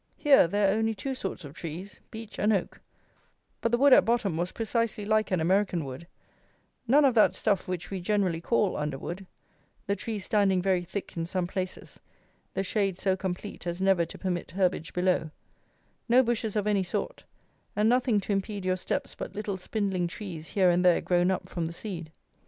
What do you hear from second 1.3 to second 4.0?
of trees, beech and oak: but the wood